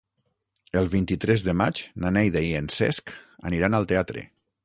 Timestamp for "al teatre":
3.81-4.25